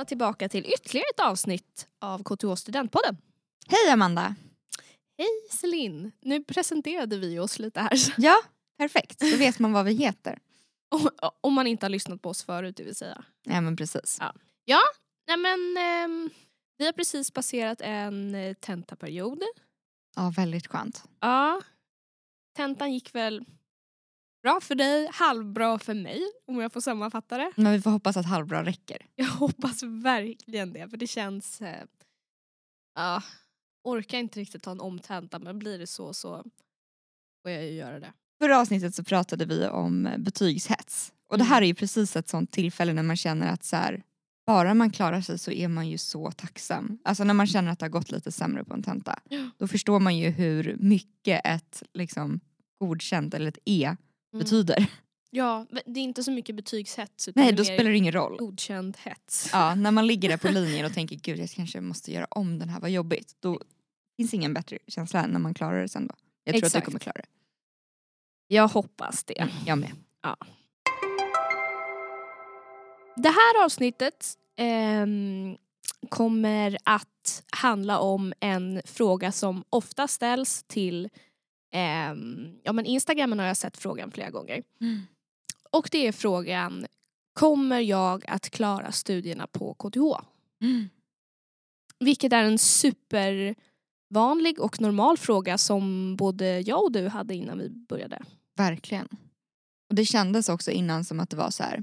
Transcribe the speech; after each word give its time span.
välkomna 0.00 0.04
tillbaka 0.04 0.48
till 0.48 0.66
ytterligare 0.66 1.06
ett 1.14 1.20
avsnitt 1.20 1.88
av 2.00 2.22
KTH 2.22 2.54
Studentpodden. 2.54 3.16
Hej 3.68 3.92
Amanda! 3.92 4.34
Hej 5.18 5.28
Celine! 5.50 6.12
Nu 6.20 6.44
presenterade 6.44 7.18
vi 7.18 7.38
oss 7.38 7.58
lite 7.58 7.80
här. 7.80 7.92
Ja, 8.16 8.36
perfekt. 8.78 9.20
Då 9.20 9.36
vet 9.36 9.58
man 9.58 9.72
vad 9.72 9.84
vi 9.84 9.92
heter. 9.92 10.38
Om, 11.42 11.54
man 11.54 11.66
inte 11.66 11.86
har 11.86 11.90
lyssnat 11.90 12.22
på 12.22 12.28
oss 12.28 12.44
förut 12.44 12.76
det 12.76 12.84
vill 12.84 12.94
säga. 12.94 13.24
Ja 13.44 13.60
men 13.60 13.76
precis. 13.76 14.18
Ja. 14.64 14.80
Nej 15.28 15.36
men 15.36 15.76
ehm, 15.76 16.30
vi 16.78 16.86
har 16.86 16.92
precis 16.92 17.30
passerat 17.30 17.80
en 17.80 18.34
eh, 18.34 18.54
tentaperiod. 18.54 19.42
Ja, 20.16 20.32
väldigt 20.36 20.66
skönt. 20.66 21.04
Ja. 21.20 21.60
Tentan 22.56 22.92
gick 22.92 23.14
väl 23.14 23.44
bra 24.42 24.60
för 24.62 24.74
dig, 24.74 25.08
halvbra 25.12 25.78
för 25.78 25.94
mig 25.94 26.22
om 26.46 26.60
jag 26.60 26.72
får 26.72 26.80
sammanfatta 26.80 27.38
det. 27.38 27.52
Men 27.56 27.72
vi 27.72 27.80
får 27.80 27.90
hoppas 27.90 28.16
att 28.16 28.26
halvbra 28.26 28.64
räcker. 28.64 29.06
Jag 29.14 29.26
hoppas 29.26 29.82
verkligen 29.82 30.72
det 30.72 30.88
för 30.88 30.96
det 30.96 31.06
känns... 31.06 31.60
Eh, 31.60 31.84
ja, 32.94 33.22
orkar 33.84 34.18
inte 34.18 34.40
riktigt 34.40 34.62
ta 34.62 34.70
en 34.70 34.80
omtenta 34.80 35.38
men 35.38 35.58
blir 35.58 35.78
det 35.78 35.86
så 35.86 36.14
så 36.14 36.44
får 37.42 37.50
jag 37.50 37.64
ju 37.64 37.70
göra 37.70 38.00
det. 38.00 38.12
Förra 38.38 38.60
avsnittet 38.60 38.94
så 38.94 39.04
pratade 39.04 39.44
vi 39.44 39.66
om 39.66 40.08
betygshets. 40.18 41.12
Och 41.28 41.38
det 41.38 41.44
här 41.44 41.62
är 41.62 41.66
ju 41.66 41.74
precis 41.74 42.16
ett 42.16 42.28
sånt 42.28 42.52
tillfälle 42.52 42.92
när 42.92 43.02
man 43.02 43.16
känner 43.16 43.52
att 43.52 43.64
så 43.64 43.76
här, 43.76 44.02
bara 44.46 44.74
man 44.74 44.90
klarar 44.90 45.20
sig 45.20 45.38
så 45.38 45.50
är 45.50 45.68
man 45.68 45.88
ju 45.88 45.98
så 45.98 46.30
tacksam. 46.30 46.98
Alltså 47.04 47.24
när 47.24 47.34
man 47.34 47.46
känner 47.46 47.72
att 47.72 47.78
det 47.78 47.84
har 47.84 47.90
gått 47.90 48.10
lite 48.10 48.32
sämre 48.32 48.64
på 48.64 48.74
en 48.74 48.82
tenta. 48.82 49.18
Då 49.56 49.68
förstår 49.68 50.00
man 50.00 50.18
ju 50.18 50.30
hur 50.30 50.76
mycket 50.80 51.40
ett 51.44 51.82
liksom, 51.94 52.40
godkänt 52.80 53.34
eller 53.34 53.48
ett 53.48 53.58
E 53.64 53.96
Mm. 54.32 54.44
betyder. 54.44 54.86
Ja, 55.30 55.66
det 55.86 56.00
är 56.00 56.04
inte 56.04 56.22
så 56.22 56.30
mycket 56.30 56.56
betygshets 56.56 57.28
utan 57.28 57.42
Nej 57.42 57.52
då 57.52 57.64
spelar 57.64 57.90
det 57.90 57.96
ingen 57.96 58.12
roll. 58.12 58.36
godkänd 58.38 58.96
hets. 59.00 59.50
Ja, 59.52 59.74
när 59.74 59.90
man 59.90 60.06
ligger 60.06 60.28
där 60.28 60.36
på 60.36 60.48
linjen 60.52 60.86
och 60.86 60.94
tänker 60.94 61.16
gud 61.16 61.38
jag 61.38 61.50
kanske 61.50 61.80
måste 61.80 62.12
göra 62.12 62.26
om 62.30 62.58
den 62.58 62.68
här, 62.68 62.80
vad 62.80 62.90
jobbigt. 62.90 63.36
Då 63.40 63.60
finns 64.16 64.34
ingen 64.34 64.54
bättre 64.54 64.78
känsla 64.88 65.22
än 65.24 65.30
när 65.30 65.38
man 65.40 65.54
klarar 65.54 65.82
det 65.82 65.88
sen 65.88 66.06
då. 66.06 66.14
Jag 66.44 66.54
tror 66.54 66.58
att 66.58 66.66
Exakt. 66.66 66.84
du 66.84 66.86
kommer 66.86 66.98
klara 66.98 67.16
det. 67.16 67.28
Jag 68.48 68.68
hoppas 68.68 69.24
det. 69.24 69.48
Jag 69.66 69.78
med. 69.78 69.90
Det 73.16 73.28
här 73.28 73.64
avsnittet 73.64 74.34
ehm, 74.56 75.56
kommer 76.08 76.78
att 76.84 77.42
handla 77.52 77.98
om 77.98 78.32
en 78.40 78.82
fråga 78.84 79.32
som 79.32 79.64
ofta 79.70 80.08
ställs 80.08 80.62
till 80.62 81.08
ehm, 81.70 82.58
ja, 82.62 82.72
men 82.72 82.86
Instagramen 82.86 83.38
har 83.38 83.46
jag 83.46 83.56
sett 83.56 83.76
frågan 83.76 84.10
flera 84.10 84.30
gånger. 84.30 84.62
Och 85.70 85.88
det 85.92 86.06
är 86.06 86.12
frågan 86.12 86.86
Kommer 87.32 87.80
jag 87.80 88.24
att 88.28 88.50
klara 88.50 88.92
studierna 88.92 89.46
på 89.46 89.74
KTH? 89.74 90.24
Vilket 91.98 92.32
är 92.32 92.44
en 92.44 92.58
supervanlig 92.58 94.60
och 94.60 94.80
normal 94.80 95.18
fråga 95.18 95.58
som 95.58 96.16
både 96.16 96.60
jag 96.60 96.84
och 96.84 96.92
du 96.92 97.08
hade 97.08 97.34
innan 97.34 97.58
vi 97.58 97.68
började. 97.68 98.22
Verkligen. 98.56 99.08
Och 99.88 99.94
det 99.94 100.04
kändes 100.04 100.48
också 100.48 100.70
innan 100.70 101.04
som 101.04 101.20
att 101.20 101.30
det 101.30 101.36
var 101.36 101.50
så 101.50 101.62
här. 101.62 101.82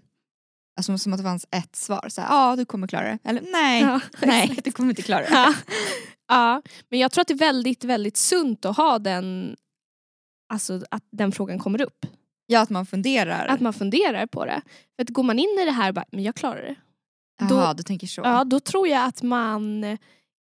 Alltså 0.78 0.98
som 0.98 1.14
att 1.14 1.20
det 1.20 1.24
fanns 1.24 1.48
ett 1.52 1.76
svar. 1.76 2.10
Så 2.10 2.22
ja 2.22 2.56
du 2.56 2.66
kommer 2.66 2.88
klara 2.88 3.04
det. 3.04 3.20
Eller 3.24 3.42
nej, 3.42 3.82
Ja, 3.82 4.02
nej 4.22 4.60
du 4.64 4.72
kommer 4.72 4.90
inte 4.90 5.02
klara 5.02 5.22
det. 5.22 5.30
Ja. 5.32 5.54
ja, 6.28 6.62
men 6.90 7.00
jag 7.00 7.12
tror 7.12 7.22
att 7.22 7.28
det 7.28 7.34
är 7.34 7.38
väldigt, 7.38 7.84
väldigt 7.84 8.18
sunt 8.18 8.66
att 8.66 8.78
ha 8.78 9.00
den, 9.00 9.56
alltså 10.50 10.82
att 10.92 11.04
den 11.12 11.32
frågan 11.32 11.60
kommer 11.60 11.82
upp. 11.82 12.06
Ja 12.46 12.62
att 12.62 12.70
man 12.70 12.86
funderar. 12.86 13.48
Att 13.48 13.60
man 13.62 13.74
funderar 13.74 14.26
på 14.28 14.46
det. 14.46 14.62
För 14.96 15.04
att 15.04 15.10
går 15.10 15.24
man 15.24 15.40
in 15.40 15.60
i 15.62 15.66
det 15.66 15.72
här 15.72 15.92
bara, 15.92 16.06
men 16.12 16.24
jag 16.24 16.36
klarar 16.36 16.62
det. 16.62 16.76
Jaha, 17.40 17.68
då- 17.68 17.74
du 17.78 17.84
tänker 17.84 18.08
så. 18.08 18.22
Ja, 18.22 18.44
då 18.44 18.60
tror 18.60 18.88
jag 18.88 19.06
att 19.06 19.22
man 19.24 19.86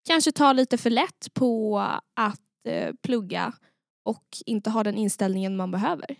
kanske 0.07 0.31
tar 0.31 0.53
lite 0.53 0.78
för 0.78 0.90
lätt 0.90 1.34
på 1.34 1.79
att 2.16 2.41
eh, 2.67 2.94
plugga 3.03 3.53
och 4.06 4.23
inte 4.46 4.69
har 4.69 4.84
den 4.84 4.96
inställningen 4.97 5.56
man 5.57 5.72
behöver. 5.72 6.16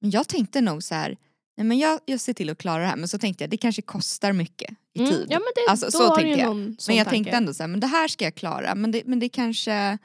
Men 0.00 0.10
jag 0.10 0.28
tänkte 0.28 0.60
nog 0.60 0.82
så 0.82 0.94
här. 0.94 1.16
Nej, 1.56 1.66
men 1.66 1.78
jag, 1.78 2.00
jag 2.04 2.20
ser 2.20 2.32
till 2.32 2.50
att 2.50 2.58
klara 2.58 2.82
det 2.82 2.88
här 2.88 2.96
men 2.96 3.08
så 3.08 3.18
tänkte 3.18 3.44
jag 3.44 3.50
det 3.50 3.56
kanske 3.56 3.82
kostar 3.82 4.32
mycket 4.32 4.70
i 4.94 4.98
Mm, 4.98 5.10
tid. 5.10 5.26
Ja, 5.30 5.38
men 5.38 5.46
det, 5.54 5.70
Alltså, 5.70 5.90
så 5.90 6.16
tänkte 6.16 6.40
jag. 6.40 6.56
men 6.56 6.76
jag 6.88 6.96
tanke. 6.96 7.10
tänkte 7.10 7.30
ändå 7.36 7.54
så 7.54 7.62
här, 7.62 7.68
men 7.68 7.80
det 7.80 7.86
här 7.86 8.08
ska 8.08 8.24
jag 8.24 8.34
klara 8.34 8.74
men 8.74 8.90
det, 8.90 9.02
men 9.06 9.18
det 9.18 9.28
kanske 9.28 9.98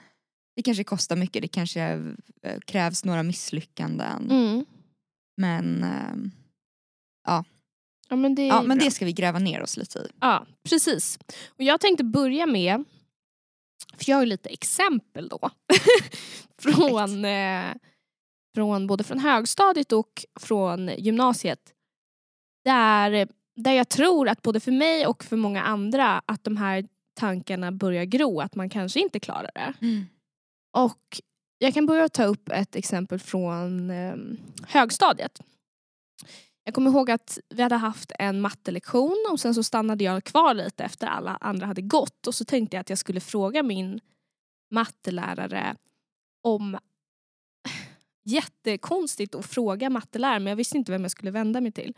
det 0.57 0.63
kanske 0.63 0.83
kostar 0.83 1.15
mycket, 1.15 1.41
det 1.41 1.47
kanske 1.47 1.81
eh, 2.41 2.59
krävs 2.65 3.05
några 3.05 3.23
misslyckanden. 3.23 4.31
Mm. 4.31 4.65
Men, 5.37 5.83
ehm, 5.83 6.31
Ja, 8.09 8.15
men 8.15 8.35
det, 8.35 8.47
ja, 8.47 8.61
men 8.61 8.79
det 8.79 8.91
ska 8.91 9.05
vi 9.05 9.13
gräva 9.13 9.39
ner 9.39 9.61
oss 9.61 9.77
lite 9.77 9.99
i. 9.99 10.07
Ja, 10.21 10.45
precis. 10.69 11.19
Och 11.47 11.63
jag 11.63 11.81
tänkte 11.81 12.03
börja 12.03 12.45
med, 12.45 12.83
för 13.97 14.09
jag 14.09 14.17
har 14.17 14.25
lite 14.25 14.49
exempel 14.49 15.29
då. 15.29 15.49
från, 16.61 17.25
eh, 17.25 17.65
från 18.55 18.87
både 18.87 19.03
från 19.03 19.19
högstadiet 19.19 19.91
och 19.91 20.25
från 20.39 20.87
gymnasiet. 20.97 21.73
Där, 22.65 23.27
där 23.55 23.71
jag 23.71 23.89
tror 23.89 24.29
att 24.29 24.41
både 24.41 24.59
för 24.59 24.71
mig 24.71 25.07
och 25.07 25.23
för 25.23 25.37
många 25.37 25.63
andra 25.63 26.21
att 26.25 26.43
de 26.43 26.57
här 26.57 26.87
tankarna 27.19 27.71
börjar 27.71 28.05
gro, 28.05 28.41
att 28.41 28.55
man 28.55 28.69
kanske 28.69 28.99
inte 28.99 29.19
klarar 29.19 29.51
det. 29.55 29.73
Och 30.77 31.21
jag 31.57 31.73
kan 31.73 31.85
börja 31.85 32.09
ta 32.09 32.23
upp 32.23 32.49
ett 32.49 32.75
exempel 32.75 33.19
från 33.19 33.89
eh, 33.89 34.15
högstadiet. 34.67 35.41
Jag 36.63 36.73
kommer 36.73 36.91
ihåg 36.91 37.11
att 37.11 37.39
vi 37.49 37.63
hade 37.63 37.75
haft 37.75 38.11
en 38.19 38.41
mattelektion 38.41 39.25
och 39.31 39.39
sen 39.39 39.55
så 39.55 39.63
stannade 39.63 40.03
jag 40.03 40.23
kvar 40.23 40.53
lite 40.53 40.83
efter 40.83 41.07
alla 41.07 41.37
andra 41.41 41.65
hade 41.65 41.81
gått 41.81 42.27
och 42.27 42.35
så 42.35 42.45
tänkte 42.45 42.75
jag 42.75 42.81
att 42.81 42.89
jag 42.89 42.99
skulle 42.99 43.19
fråga 43.19 43.63
min 43.63 43.99
mattelärare 44.71 45.75
om 46.43 46.77
jättekonstigt 48.25 49.35
att 49.35 49.45
fråga 49.45 49.89
matteläraren 49.89 50.43
men 50.43 50.51
jag 50.51 50.57
visste 50.57 50.77
inte 50.77 50.91
vem 50.91 51.01
jag 51.01 51.11
skulle 51.11 51.31
vända 51.31 51.61
mig 51.61 51.71
till. 51.71 51.93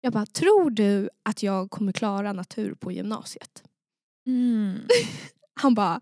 Jag 0.00 0.12
bara, 0.12 0.26
tror 0.26 0.70
du 0.70 1.10
att 1.22 1.42
jag 1.42 1.70
kommer 1.70 1.92
klara 1.92 2.32
natur 2.32 2.74
på 2.74 2.92
gymnasiet? 2.92 3.62
Mm. 4.26 4.78
Han 5.60 5.74
bara, 5.74 6.00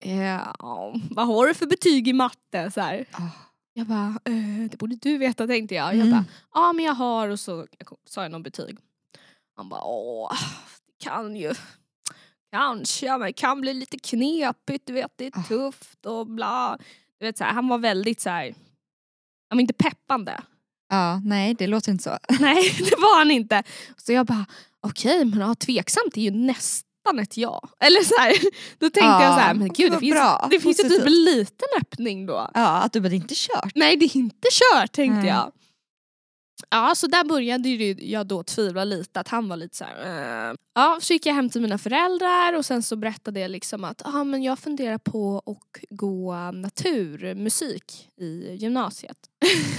eh, 0.00 0.52
vad 1.10 1.26
har 1.26 1.46
du 1.46 1.54
för 1.54 1.66
betyg 1.66 2.08
i 2.08 2.12
matte? 2.12 2.70
Så 2.70 2.80
här. 2.80 3.04
Ah. 3.12 3.22
Jag 3.72 3.86
bara, 3.86 4.06
eh, 4.24 4.70
det 4.70 4.76
borde 4.78 4.96
du 4.96 5.18
veta 5.18 5.46
tänkte 5.46 5.74
jag. 5.74 5.86
Jag 5.96 6.06
Mm. 6.06 6.10
bara, 6.10 6.24
ja 6.54 6.72
men 6.72 6.84
jag 6.84 6.94
har 6.94 7.28
och 7.28 7.40
så 7.40 7.66
jag 7.78 7.88
sa 8.08 8.22
jag 8.22 8.32
någon 8.32 8.42
betyg. 8.42 8.78
Han 9.56 9.68
bara, 9.68 9.82
åh, 9.84 10.32
det 10.86 11.04
kan 11.04 11.36
ju, 11.36 11.54
kanske, 12.52 13.10
men 13.10 13.20
det 13.20 13.32
kan 13.32 13.60
bli 13.60 13.74
lite 13.74 13.98
knepigt, 13.98 14.86
du 14.86 14.92
vet 14.92 15.12
det 15.16 15.26
är 15.26 15.38
Ah. 15.38 15.42
tufft 15.42 16.06
och 16.06 16.26
bla. 16.26 16.78
Du 17.18 17.26
vet, 17.26 17.38
så 17.38 17.44
här, 17.44 17.52
han 17.52 17.68
var 17.68 17.78
väldigt 17.78 18.20
så 18.20 18.30
här, 18.30 18.54
var 19.50 19.60
inte 19.60 19.72
peppande. 19.74 20.40
Ja, 20.88 21.20
nej 21.24 21.54
det 21.54 21.66
låter 21.66 21.92
inte 21.92 22.04
så. 22.04 22.18
Nej 22.40 22.74
det 22.78 22.96
var 22.98 23.18
han 23.18 23.30
inte. 23.30 23.62
Så 23.96 24.12
jag 24.12 24.26
bara, 24.26 24.46
okej 24.80 25.24
men 25.24 25.40
ja, 25.40 25.54
tveksamt 25.54 26.16
är 26.16 26.20
ju 26.20 26.30
nästan 27.04 27.18
ett 27.18 27.36
ja. 27.36 27.62
Eller 27.80 28.00
så 28.02 28.14
här, 28.20 28.32
då 28.78 28.90
tänkte 28.90 29.00
Ja, 29.00 29.22
jag 29.24 29.34
så 29.34 29.40
här, 29.40 29.54
men 29.54 29.68
gud 29.68 29.92
det 29.92 29.98
finns, 29.98 30.14
bra, 30.14 30.48
det 30.50 30.60
finns 30.60 30.84
ju 30.84 30.88
typ 30.88 31.06
en 31.06 31.24
liten 31.24 31.68
öppning 31.80 32.26
då. 32.26 32.50
Ja, 32.54 32.66
att 32.82 32.92
du 32.92 33.00
bara 33.00 33.08
det 33.08 33.14
är 33.14 33.16
inte 33.16 33.34
kört. 33.36 33.72
Nej 33.74 33.96
det 33.96 34.04
är 34.04 34.16
inte 34.16 34.48
kört 34.50 34.92
tänkte 34.92 35.18
Nej. 35.18 35.28
jag. 35.28 35.52
Ja 36.70 36.94
så 36.94 37.06
där 37.06 37.24
började 37.24 37.68
jag 38.04 38.26
då 38.26 38.42
tvivla 38.42 38.84
lite 38.84 39.20
att 39.20 39.28
han 39.28 39.48
var 39.48 39.56
lite 39.56 39.76
så 39.76 39.84
här. 39.84 40.48
"Eh." 40.50 40.54
Ja 40.74 40.98
så 41.02 41.12
gick 41.12 41.26
jag 41.26 41.34
hem 41.34 41.50
till 41.50 41.60
mina 41.60 41.78
föräldrar 41.78 42.52
och 42.52 42.66
sen 42.66 42.82
så 42.82 42.96
berättade 42.96 43.40
jag 43.40 43.50
liksom 43.50 43.84
att 43.84 44.02
ah, 44.06 44.24
men 44.24 44.42
jag 44.42 44.58
funderar 44.58 44.98
på 44.98 45.42
att 45.46 45.80
gå 45.90 46.34
naturmusik 46.52 48.08
i 48.20 48.54
gymnasiet. 48.54 49.16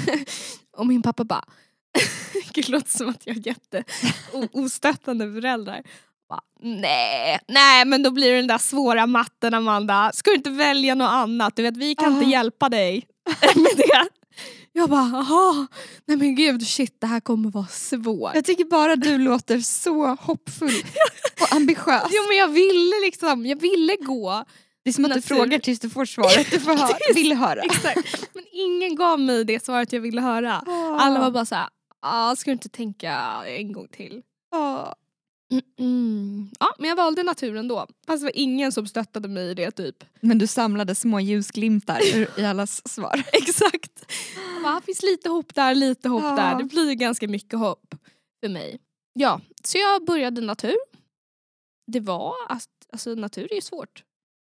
och 0.78 0.88
min 0.88 1.02
pappa 1.02 1.24
bara 1.24 1.46
Gud, 2.54 2.66
det 2.66 2.72
låter 2.72 2.98
som 2.98 3.10
att 3.10 3.28
jag 3.28 3.34
har 3.34 3.48
jätte 3.48 3.84
o- 4.34 4.48
ostöttande 4.52 5.34
föräldrar. 5.34 5.84
Nej, 6.64 7.40
nej 7.48 7.86
men 7.86 8.04
då 8.04 8.12
blir 8.12 8.32
det 8.32 8.36
den 8.38 8.48
där 8.48 8.58
svåra 8.58 9.08
matten 9.08 9.54
Amanda. 9.54 10.12
Ska 10.14 10.30
du 10.32 10.36
inte 10.36 10.50
välja 10.50 10.96
något 10.96 11.10
annat? 11.10 11.56
Du 11.56 11.64
vet 11.64 11.78
vi 11.78 11.96
kan 11.96 12.14
inte 12.14 12.26
Ah. 12.26 12.30
hjälpa 12.30 12.70
dig 12.70 13.08
med 13.56 13.72
det. 13.78 14.08
Jag 14.74 14.90
bara, 14.90 15.10
jaha, 15.14 15.68
nej 16.06 16.18
men 16.18 16.36
gud 16.36 16.68
shit 16.68 16.96
det 17.02 17.08
här 17.08 17.20
kommer 17.20 17.50
vara 17.52 17.68
svårt. 17.68 18.36
Jag 18.36 18.46
tycker 18.46 18.66
bara 18.66 18.96
du 18.96 19.18
låter 19.18 19.60
så 19.60 20.06
hoppfull 20.08 20.74
och 21.42 21.56
ambitiös. 21.56 22.04
Jo 22.12 22.24
men 22.28 22.38
jag 22.38 22.48
ville 22.48 22.96
liksom, 23.06 23.46
jag 23.46 23.62
ville 23.62 23.96
gå. 23.96 24.44
Det 24.84 24.90
är 24.90 24.94
som 24.94 25.06
att 25.06 25.12
du 25.12 25.16
Natur. 25.16 25.36
frågar 25.36 25.60
tills 25.60 25.80
du 25.80 25.90
får 25.90 26.06
svaret 26.06 26.52
du 26.52 26.60
får 26.60 26.76
höra, 26.78 26.98
vill 27.16 27.34
höra. 27.34 27.62
Exakt. 27.62 28.30
Men 28.34 28.44
ingen 28.52 28.96
gav 28.96 29.20
mig 29.20 29.44
det 29.46 29.66
svaret 29.66 29.94
jag 29.94 30.02
ville 30.02 30.22
höra. 30.22 30.64
Alla 31.00 31.20
var 31.20 31.32
bara 31.32 31.46
såhär, 31.46 31.68
ah, 32.02 32.36
ska 32.36 32.50
du 32.50 32.54
inte 32.54 32.70
tänka 32.70 33.22
en 33.48 33.72
gång 33.74 33.88
till? 33.88 34.22
Ja. 34.52 34.96
Mm, 35.52 35.64
mm. 35.80 36.50
Ja, 36.60 36.76
men 36.80 36.90
jag 36.90 36.96
valde 36.96 37.24
naturen 37.24 37.68
då. 37.68 37.88
Fast 38.08 38.22
det 38.22 38.26
var 38.26 38.32
ingen 38.36 38.72
som 38.72 38.88
stöttade 38.88 39.28
mig 39.28 39.50
i 39.50 39.54
det 39.54 39.72
typ. 39.72 40.04
Men 40.20 40.38
du 40.38 40.48
samlade 40.48 40.96
små 40.96 41.20
ljusglimtar 41.20 42.00
i 42.40 42.46
allas 42.46 42.88
svar. 42.94 43.24
Exakt. 43.34 44.06
Bara, 44.64 44.76
"Ah, 44.78 44.82
finns 44.82 45.04
lite 45.04 45.30
hopp 45.30 45.56
där, 45.56 45.76
lite 45.76 46.10
hopp 46.10 46.24
Ja. 46.24 46.36
där. 46.36 46.58
Det 46.58 46.64
blir 46.64 46.94
ganska 46.94 47.28
mycket 47.28 47.60
hopp 47.60 47.96
för 48.44 48.50
mig. 48.50 48.80
Ja, 49.14 49.42
så 49.64 49.78
jag 49.78 50.06
började 50.06 50.42
natur. 50.42 50.76
det 51.92 52.00
var, 52.00 52.34
alltså 52.94 53.16
natur 53.16 53.48
är 53.52 53.56
ju 53.56 53.62
svårt. 53.62 54.04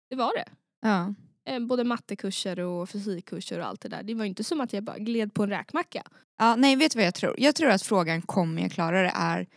Det 0.09 0.15
var 0.15 0.33
det. 0.35 0.45
Ja. 0.81 1.13
Eh, 1.49 1.59
både 1.59 1.83
mattekurser 1.83 2.59
och 2.59 2.89
fysikkurser 2.89 3.59
och 3.59 3.65
allt 3.67 3.81
det 3.81 3.89
där. 3.89 4.03
Det 4.03 4.13
var 4.13 4.25
inte 4.25 4.43
som 4.43 4.61
att 4.61 4.73
jag 4.73 4.83
bara 4.83 4.97
gled 4.97 5.33
på 5.33 5.43
en 5.43 5.49
räkmacka. 5.49 6.03
ja. 6.39 6.55
Nej, 6.55 6.75
vet 6.75 6.91
du 6.91 6.97
vad 6.99 7.05
jag 7.05 7.15
tror? 7.15 7.35
Jag 7.37 7.55
tror 7.55 7.69
att 7.69 7.81
frågan 7.81 8.21
kommer 8.21 8.61
jag 8.61 8.71
klara 8.71 9.01
det 9.01 9.11
är 9.15 9.47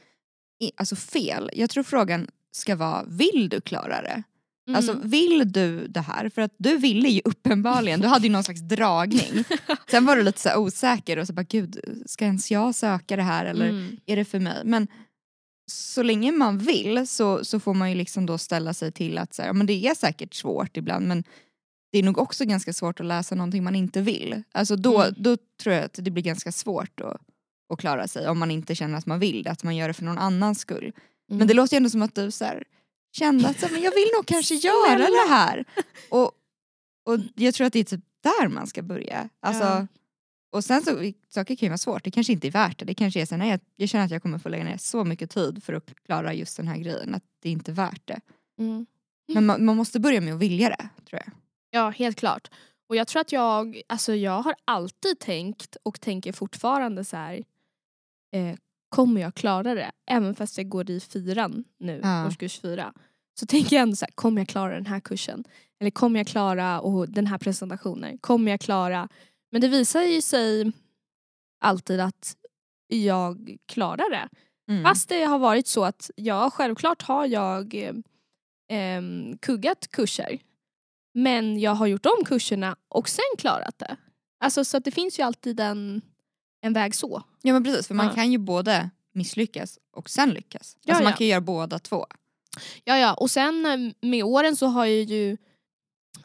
alltså 0.77 0.97
fel. 0.97 1.51
Jag 1.53 1.71
tror 1.71 1.83
frågan 1.85 2.29
ska 2.53 2.77
vara 2.77 3.05
vill 3.09 3.49
du 3.49 3.61
klara 3.61 4.03
det? 4.03 4.23
Mm. 4.69 4.77
Alltså 4.77 4.93
vill 5.03 5.53
du 5.53 5.87
det 5.89 6.01
här? 6.01 6.29
För 6.29 6.43
att 6.43 6.55
du 6.59 6.77
ville 6.77 7.09
ju 7.09 7.21
uppenbarligen, 7.25 8.01
du 8.01 8.07
hade 8.09 8.27
ju 8.27 8.33
någon 8.33 8.45
slags 8.45 8.61
dragning. 8.61 9.45
Sen 9.91 10.05
var 10.07 10.17
du 10.17 10.23
lite 10.23 10.41
så 10.41 10.57
osäker 10.59 11.17
och 11.19 11.27
så 11.27 11.33
bara 11.33 11.43
gud, 11.43 11.81
ska 12.07 12.25
ens 12.25 12.51
jag 12.51 12.75
söka 12.75 13.17
det 13.17 13.23
här 13.23 13.45
eller 13.45 13.69
Mm. 13.69 13.97
är 14.07 14.17
det 14.17 14.25
för 14.25 14.39
mig? 14.41 14.63
Men 14.65 14.89
så 15.71 16.03
länge 16.03 16.33
man 16.33 16.59
vill 16.59 17.07
så, 17.07 17.45
så 17.45 17.61
får 17.61 17.75
man 17.75 17.89
ju 17.91 17.95
liksom 17.97 18.27
då 18.27 18.39
ställa 18.39 18.75
sig 18.75 18.93
till 18.93 19.19
att 19.19 19.35
så 19.35 19.43
här, 19.43 19.53
men 19.53 19.67
det 19.67 19.87
är 19.87 19.95
säkert 19.95 20.35
svårt 20.35 20.77
ibland 20.77 21.07
men 21.09 21.25
det 21.93 21.99
är 21.99 22.03
nog 22.03 22.19
också 22.19 22.45
ganska 22.45 22.73
svårt 22.73 23.01
att 23.01 23.07
läsa 23.07 23.35
någonting 23.35 23.65
man 23.65 23.75
inte 23.77 24.01
vill. 24.01 24.43
Alltså 24.53 24.77
då, 24.77 25.03
Mm. 25.03 25.15
då 25.19 25.37
tror 25.63 25.75
jag 25.75 25.85
att 25.85 25.99
det 26.03 26.11
blir 26.11 26.23
ganska 26.23 26.53
svårt 26.53 27.01
att, 27.01 27.21
att 27.69 27.79
klara 27.79 28.09
sig 28.09 28.29
om 28.29 28.39
man 28.39 28.51
inte 28.51 28.75
känner 28.75 28.99
att 28.99 29.07
man 29.07 29.19
vill 29.19 29.43
det, 29.43 29.51
att 29.51 29.63
man 29.65 29.77
gör 29.77 29.89
det 29.89 29.95
för 29.95 30.05
någon 30.05 30.19
annans 30.19 30.59
skull. 30.61 30.93
Men 31.29 31.37
Mm. 31.37 31.49
det 31.49 31.55
låter 31.55 31.75
ju 31.75 31.77
ändå 31.77 31.91
som 31.91 32.03
att 32.03 32.15
du 32.15 32.31
så 32.31 32.45
här, 32.45 32.65
kände 33.13 33.49
att 33.49 33.61
så, 33.61 33.67
här, 33.67 33.73
men 33.73 33.83
jag 33.83 33.95
vill 33.95 34.09
nog 34.17 34.27
kanske 34.27 34.55
göra 34.69 34.99
det 34.99 35.29
här. 35.29 35.65
Och, 36.11 36.25
och 37.07 37.19
jag 37.35 37.55
tror 37.55 37.67
att 37.67 37.73
det 37.73 37.79
är 37.79 37.85
typ 37.85 38.05
där 38.23 38.49
man 38.49 38.67
ska 38.67 38.83
börja. 38.83 39.29
Alltså, 39.41 39.65
Ja. 39.65 39.87
Och 40.53 40.65
sen 40.65 40.83
så, 40.83 41.13
saker 41.29 41.57
kan 41.57 41.67
ju 41.67 41.69
vara 41.69 41.79
svårt, 41.79 42.05
det 42.05 42.11
kanske 42.11 42.33
inte 42.33 42.47
är 42.47 42.51
värt 42.51 42.79
det. 42.79 42.85
Det 42.85 42.95
kanske 42.95 43.21
är 43.21 43.27
så 43.27 43.37
nej, 43.37 43.51
jag, 43.51 43.61
jag 43.77 43.89
känner 43.89 44.05
att 44.05 44.11
jag 44.11 44.23
kommer 44.23 44.39
få 44.39 44.49
lägga 44.49 44.65
ner 44.65 44.77
så 44.77 45.05
mycket 45.05 45.31
tid 45.31 45.63
för 45.65 45.73
att 45.73 45.95
klara 46.07 46.35
just 46.35 46.57
den 46.57 46.69
här 46.69 46.77
grejen, 46.79 47.15
att 47.15 47.23
det 47.43 47.51
inte 47.51 47.71
är 47.71 47.75
värt 47.75 48.03
det. 48.05 48.21
Mm. 48.59 48.87
Men 49.29 49.47
man, 49.47 49.65
man 49.65 49.77
måste 49.77 50.01
börja 50.01 50.21
med 50.21 50.35
att 50.35 50.41
vilja 50.41 50.69
det, 50.69 50.89
tror 51.09 51.23
jag. 51.25 51.33
Ja, 51.71 51.91
helt 51.91 52.17
klart. 52.19 52.51
Och 52.89 52.97
jag 52.97 53.09
tror 53.09 53.21
att 53.21 53.33
jag, 53.33 53.83
alltså 53.87 54.15
jag 54.15 54.43
har 54.43 54.55
alltid 54.65 55.19
tänkt 55.19 55.77
och 55.83 56.01
tänker 56.01 56.33
fortfarande 56.33 57.05
så 57.05 57.17
här. 57.17 57.45
Eh, 58.37 58.57
kommer 58.89 59.21
jag 59.21 59.35
klara 59.35 59.75
det? 59.75 59.91
Även 60.11 60.35
fast 60.35 60.59
jag 60.59 60.69
går 60.69 60.91
i 60.91 61.01
fyran 61.01 61.65
nu, 61.79 62.01
Ja. 62.03 62.27
årskurs 62.27 62.61
fyra. 62.61 62.93
Så 63.41 63.47
tänker 63.47 63.77
jag 63.77 63.83
ändå 63.83 63.97
så 63.97 64.05
här, 64.05 64.13
kommer 64.13 64.41
jag 64.41 64.49
klara 64.49 64.75
den 64.75 64.87
här 64.87 65.01
kursen? 65.01 65.45
Eller 65.81 65.91
kommer 65.91 66.21
jag 66.21 66.27
klara 66.27 66.81
och 66.81 67.09
den 67.09 67.27
här 67.27 67.39
presentationen? 67.39 68.19
Kommer 68.19 68.51
jag 68.51 68.61
klara? 68.61 69.09
Men 69.53 69.61
det 69.61 69.69
visar 69.69 70.03
ju 70.03 70.23
sig 70.23 70.73
alltid 71.61 72.01
att 72.01 72.37
jag 72.89 73.57
klarar 73.67 74.11
det. 74.11 74.29
Mm. 74.73 74.85
Fast 74.85 75.09
det 75.09 75.25
har 75.25 75.39
varit 75.39 75.67
så 75.67 75.85
att 75.85 76.11
ja, 76.17 76.51
självklart 76.51 77.03
har 77.03 77.27
jag 77.27 77.75
eh, 78.71 79.03
kuggat 79.41 79.89
kurser. 79.91 80.39
Men 81.15 81.61
jag 81.61 81.75
har 81.75 81.87
gjort 81.87 82.07
om 82.07 82.25
kurserna 82.25 82.77
och 82.89 83.09
sen 83.09 83.25
klarat 83.39 83.79
det. 83.79 83.97
Alltså 84.41 84.65
så 84.65 84.77
att 84.77 84.85
det 84.85 84.91
finns 84.91 85.19
ju 85.19 85.23
alltid 85.23 85.61
en, 85.61 86.03
en 86.61 86.73
väg 86.73 86.95
så. 86.95 87.23
Ja 87.47 87.53
men 87.53 87.65
precis, 87.65 87.87
för 87.87 87.95
man 87.95 88.15
kan 88.15 88.33
ju 88.33 88.39
både 88.39 88.91
misslyckas 89.15 89.79
och 89.93 90.11
sen 90.11 90.31
lyckas. 90.31 90.77
Ja, 90.83 90.93
alltså 90.93 91.03
man 91.03 91.11
ja. 91.11 91.17
kan 91.17 91.27
ju 91.27 91.31
göra 91.31 91.41
båda 91.41 91.79
två. 91.79 92.07
Ja 92.85 92.99
ja, 92.99 93.15
och 93.15 93.31
sen 93.31 93.67
eh, 93.67 94.09
med 94.09 94.25
åren 94.25 94.57
så 94.57 94.67
har 94.67 94.85
jag 94.85 95.05
ju 95.05 95.37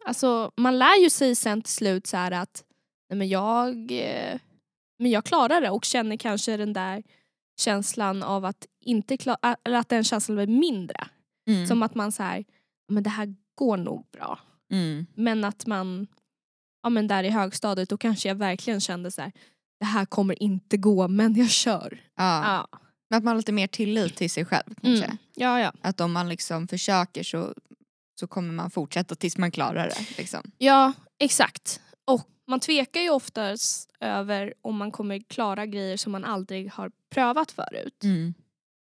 Alltså 0.05 0.51
man 0.57 0.79
lär 0.79 1.03
ju 1.03 1.09
sig 1.09 1.35
sen 1.35 1.61
till 1.61 1.73
slut 1.73 2.07
så 2.07 2.17
att 2.17 2.63
nej, 3.09 3.17
men 3.17 3.29
jag, 3.29 3.91
eh, 3.91 4.39
men 4.99 5.11
jag 5.11 5.25
klarar 5.25 5.61
det 5.61 5.69
och 5.69 5.85
känner 5.85 6.17
kanske 6.17 6.57
den 6.57 6.73
där 6.73 7.03
känslan 7.59 8.23
av 8.23 8.45
att 8.45 8.67
inte 8.81 9.17
klara, 9.17 9.57
eller 9.63 9.77
att 9.77 9.89
den 9.89 10.03
känslan 10.03 10.35
blir 10.35 10.47
mindre. 10.47 11.07
Mm. 11.47 11.67
Som 11.67 11.83
att 11.83 11.95
man 11.95 12.11
så 12.11 12.23
här, 12.23 12.45
men 12.87 13.03
det 13.03 13.09
här 13.09 13.35
går 13.55 13.77
nog 13.77 14.07
bra. 14.11 14.39
Mm. 14.71 15.05
Men 15.15 15.43
att 15.43 15.65
man, 15.65 16.07
ja 16.83 16.89
men 16.89 17.07
där 17.07 17.23
i 17.23 17.29
högstadiet 17.29 17.89
då 17.89 17.97
kanske 17.97 18.27
jag 18.27 18.35
verkligen 18.35 18.81
kände 18.81 19.11
så 19.11 19.21
här, 19.21 19.31
det 19.81 19.85
här 19.85 20.05
kommer 20.05 20.43
inte 20.43 20.77
gå 20.77 21.07
men 21.07 21.35
jag 21.35 21.49
kör. 21.49 22.01
Ja. 22.15 22.43
Ja, 22.71 22.79
Men 23.09 23.17
Att 23.17 23.23
man 23.23 23.31
har 23.31 23.37
lite 23.37 23.51
mer 23.51 23.67
tillit 23.67 24.15
till 24.15 24.29
sig 24.29 24.45
själv 24.45 24.75
kanske. 24.81 25.05
mm. 25.05 25.17
ja, 25.35 25.59
ja. 25.59 25.73
Att 25.81 26.01
om 26.01 26.11
man 26.11 26.29
liksom 26.29 26.67
försöker 26.67 27.23
så, 27.23 27.53
så 28.19 28.27
kommer 28.27 28.53
man 28.53 28.71
fortsätta 28.71 29.15
tills 29.15 29.37
man 29.37 29.51
klarar 29.51 29.87
det. 29.87 30.17
Liksom. 30.17 30.51
ja 30.57 30.93
exakt. 31.19 31.81
Och 32.05 32.27
man 32.47 32.59
tvekar 32.59 33.01
ju 33.01 33.09
oftast 33.09 33.91
över 33.99 34.53
om 34.61 34.77
man 34.77 34.91
kommer 34.91 35.19
klara 35.19 35.65
grejer 35.65 35.97
som 35.97 36.11
man 36.11 36.25
aldrig 36.25 36.71
har 36.71 36.91
prövat 37.09 37.51
förut. 37.51 38.03
Mm. 38.03 38.33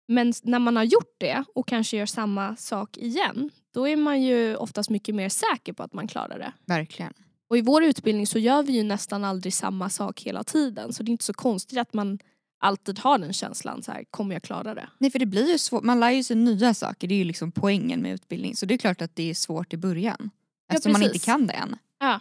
Men 0.08 0.34
när 0.44 0.60
man 0.60 0.76
har 0.76 0.84
gjort 0.84 1.16
det 1.18 1.44
och 1.56 1.68
kanske 1.68 1.98
gör 1.98 2.06
samma 2.06 2.56
sak 2.56 2.98
igen 2.98 3.50
då 3.74 3.88
är 3.88 3.96
man 3.96 4.22
ju 4.22 4.56
oftast 4.56 4.90
mycket 4.90 5.16
mer 5.16 5.30
säker 5.30 5.74
på 5.74 5.84
att 5.84 5.94
man 5.94 6.08
klarar 6.08 6.40
det. 6.40 6.54
Verkligen. 6.66 7.14
Och 7.50 7.58
i 7.58 7.62
vår 7.62 7.84
utbildning 7.84 8.28
så 8.28 8.40
gör 8.40 8.64
vi 8.64 8.74
ju 8.74 8.84
nästan 8.84 9.24
aldrig 9.24 9.54
samma 9.54 9.90
sak 9.90 10.22
hela 10.22 10.44
tiden 10.44 10.94
så 10.94 11.04
det 11.04 11.10
är 11.10 11.12
inte 11.12 11.26
så 11.26 11.34
konstigt 11.34 11.78
att 11.80 11.94
man 11.94 12.20
alltid 12.62 13.00
har 13.00 13.18
den 13.18 13.34
känslan 13.34 13.84
så 13.84 13.92
här, 13.92 14.04
kommer 14.12 14.36
jag 14.36 14.44
klara 14.44 14.76
det? 14.76 14.90
Nej 14.98 15.12
för 15.12 15.20
det 15.20 15.26
blir 15.26 15.52
ju 15.52 15.58
svårt, 15.58 15.84
man 15.84 16.00
lär 16.00 16.10
ju 16.10 16.24
sig 16.24 16.36
nya 16.36 16.74
saker, 16.74 17.08
det 17.08 17.14
är 17.16 17.18
ju 17.20 17.24
liksom 17.24 17.52
poängen 17.52 18.02
med 18.02 18.14
utbildning. 18.14 18.56
Så 18.56 18.66
det 18.66 18.74
är 18.74 18.78
klart 18.78 19.02
att 19.02 19.16
det 19.16 19.30
är 19.30 19.34
svårt 19.34 19.74
i 19.74 19.78
början. 19.78 20.30
Eftersom 20.72 20.92
man 20.92 21.02
inte 21.02 21.12
precis. 21.14 21.26
kan 21.26 21.48
det 21.48 21.54
än. 21.54 21.76
Ja. 22.00 22.20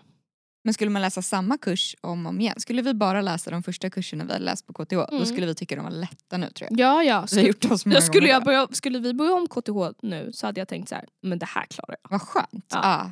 Men 0.64 0.74
skulle 0.74 0.90
man 0.90 1.02
läsa 1.02 1.22
samma 1.22 1.58
kurs 1.58 1.96
om 2.00 2.26
och 2.26 2.30
om 2.30 2.40
igen, 2.40 2.60
skulle 2.60 2.82
vi 2.82 2.94
bara 2.94 3.20
läsa 3.22 3.50
de 3.50 3.62
första 3.62 3.90
kurserna 3.90 4.24
vi 4.24 4.32
hade 4.32 4.44
läst 4.44 4.66
på 4.66 4.72
KTH, 4.72 4.90
då 4.94 5.06
Mm. 5.12 5.26
skulle 5.26 5.46
vi 5.46 5.54
tycka 5.54 5.76
de 5.76 5.84
var 5.84 5.90
lätta 5.90 6.36
nu 6.36 6.50
tror 6.50 6.68
jag. 6.70 6.80
Ja, 6.80 7.02
ja. 7.02 7.26
Vi 7.32 7.40
har 7.40 7.46
gjort 7.46 7.64
oss 7.64 7.86
många 7.86 8.00
skulle, 8.00 8.28
jag 8.28 8.40
då. 8.42 8.44
börja, 8.44 8.68
skulle 8.72 8.98
vi 8.98 9.14
börja 9.14 9.34
om 9.34 9.46
KTH 9.48 9.96
nu 10.02 10.30
så 10.34 10.46
hade 10.46 10.60
jag 10.60 10.68
tänkt 10.68 10.88
så 10.88 10.94
här, 10.94 11.04
men 11.22 11.38
det 11.38 11.46
här 11.46 11.64
klarar 11.66 11.96
jag. 12.02 12.10
Vad 12.10 12.22
skönt. 12.22 12.66
Ja. 12.70 13.10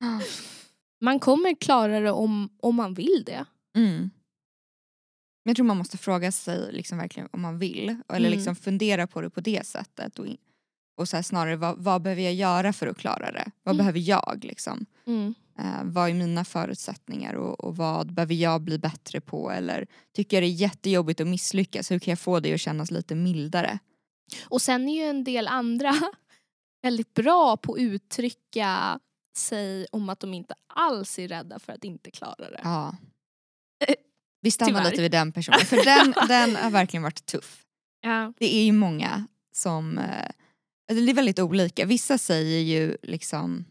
Ja. 0.00 0.20
Man 1.02 1.20
kommer 1.20 1.54
klara 1.54 2.00
det 2.00 2.10
om, 2.10 2.48
om 2.62 2.74
man 2.76 2.94
vill 2.94 3.22
det. 3.26 3.44
Mm. 3.76 4.10
Jag 5.44 5.56
tror 5.56 5.66
man 5.66 5.76
måste 5.78 5.98
fråga 5.98 6.32
sig 6.32 6.72
liksom 6.72 6.98
verkligen 6.98 7.28
om 7.32 7.40
man 7.40 7.58
vill. 7.58 7.88
Eller 8.08 8.26
Mm. 8.28 8.30
liksom 8.32 8.56
fundera 8.56 9.06
på 9.06 9.20
det 9.20 9.30
på 9.30 9.40
det 9.40 9.66
sättet. 9.66 10.18
Och, 10.18 10.26
och 10.96 11.08
så 11.08 11.22
snarare 11.22 11.56
vad, 11.56 11.78
vad 11.78 12.02
behöver 12.02 12.22
jag 12.22 12.34
göra 12.34 12.72
för 12.72 12.86
att 12.86 12.98
klara 12.98 13.32
det? 13.32 13.50
Vad 13.62 13.74
Mm. 13.74 13.78
behöver 13.78 13.98
jag? 13.98 14.40
Liksom? 14.44 14.86
Mm. 15.06 15.34
Eh, 15.58 15.84
vad 15.84 16.10
är 16.10 16.14
mina 16.14 16.44
förutsättningar 16.44 17.34
och, 17.34 17.64
och 17.64 17.76
vad 17.76 18.12
behöver 18.14 18.34
jag 18.34 18.60
bli 18.60 18.78
bättre 18.78 19.20
på? 19.20 19.50
Eller 19.50 19.86
tycker 20.12 20.36
jag 20.36 20.42
det 20.42 20.46
är 20.46 20.60
jättejobbigt 20.60 21.20
att 21.20 21.26
misslyckas? 21.26 21.90
Hur 21.90 21.98
kan 21.98 22.12
jag 22.12 22.18
få 22.18 22.40
det 22.40 22.54
att 22.54 22.60
kännas 22.60 22.90
lite 22.90 23.14
mildare? 23.14 23.78
Och 24.44 24.62
sen 24.62 24.88
är 24.88 24.94
ju 25.04 25.10
en 25.10 25.24
del 25.24 25.48
andra 25.48 25.94
väldigt 26.82 27.14
bra 27.14 27.56
på 27.56 27.72
att 27.74 27.80
uttrycka 27.80 29.00
sig 29.36 29.86
om 29.92 30.08
att 30.08 30.20
de 30.20 30.34
inte 30.34 30.54
alls 30.74 31.18
är 31.18 31.28
rädda 31.28 31.58
för 31.58 31.72
att 31.72 31.84
inte 31.84 32.10
klara 32.10 32.50
det. 32.50 32.60
Ja. 32.64 32.96
Eh, 33.88 33.94
Vi 34.40 34.50
stannar 34.50 34.70
tyvärr. 34.72 34.90
lite 34.90 35.02
vid 35.02 35.10
den 35.10 35.32
personen. 35.32 35.60
För 35.60 35.84
den, 35.84 36.14
den 36.28 36.56
har 36.56 36.70
verkligen 36.70 37.02
varit 37.02 37.26
tuff. 37.26 37.62
Ja. 38.00 38.32
Det 38.38 38.54
är 38.54 38.64
ju 38.64 38.72
många 38.72 39.26
som, 39.54 39.98
eh, 39.98 40.22
alltså 40.90 41.04
det 41.04 41.10
är 41.12 41.14
väldigt 41.14 41.38
olika. 41.38 41.86
Vissa 41.86 42.18
säger 42.18 42.60
ju 42.60 42.96
liksom, 43.02 43.64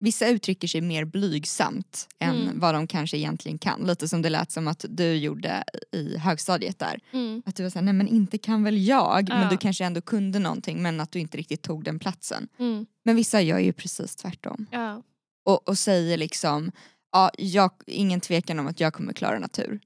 vissa 0.00 0.28
uttrycker 0.28 0.68
sig 0.68 0.80
mer 0.80 1.04
blygsamt 1.04 2.08
än 2.18 2.36
Mm. 2.42 2.60
vad 2.60 2.74
de 2.74 2.86
kanske 2.86 3.16
egentligen 3.16 3.58
kan. 3.58 3.80
Lite 3.86 4.08
som 4.08 4.22
det 4.22 4.30
lät 4.30 4.50
som 4.50 4.68
att 4.68 4.84
du 4.88 5.12
gjorde 5.14 5.64
i 5.92 6.18
högstadiet 6.18 6.78
där. 6.78 7.00
Mm. 7.12 7.42
Att 7.46 7.56
du 7.56 7.62
var 7.62 7.70
såhär, 7.70 7.84
nej 7.84 7.94
men 7.94 8.08
inte 8.08 8.38
kan 8.38 8.64
väl 8.64 8.86
jag, 8.86 9.28
men 9.28 9.42
Ja. 9.42 9.48
du 9.50 9.56
kanske 9.56 9.84
ändå 9.84 10.00
kunde 10.00 10.38
någonting 10.38 10.82
men 10.82 11.00
att 11.00 11.12
du 11.12 11.18
inte 11.18 11.38
riktigt 11.38 11.62
tog 11.62 11.84
den 11.84 11.98
platsen. 11.98 12.48
Mm. 12.58 12.86
Men 13.04 13.16
vissa 13.16 13.40
gör 13.40 13.58
ju 13.58 13.72
precis 13.72 14.16
tvärtom. 14.16 14.66
Ja. 14.70 15.02
Och, 15.44 15.68
och 15.68 15.78
säger 15.78 16.16
liksom, 16.16 16.72
ja, 17.12 17.30
jag, 17.38 17.70
ingen 17.86 18.20
tvekan 18.20 18.58
om 18.58 18.66
att 18.66 18.80
jag 18.80 18.94
kommer 18.94 19.12
klara 19.12 19.38
natur. 19.38 19.80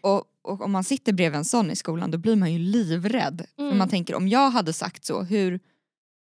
Och, 0.00 0.24
och 0.42 0.60
om 0.60 0.70
man 0.72 0.84
sitter 0.84 1.12
bredvid 1.12 1.38
en 1.38 1.44
sån 1.44 1.70
i 1.70 1.76
skolan 1.76 2.10
då 2.10 2.18
blir 2.18 2.36
man 2.36 2.52
ju 2.52 2.58
livrädd. 2.58 3.46
För 3.56 3.62
Mm. 3.62 3.78
man 3.78 3.88
tänker 3.88 4.14
om 4.14 4.28
jag 4.28 4.50
hade 4.50 4.72
sagt 4.72 5.04
så, 5.04 5.22
hur, 5.22 5.60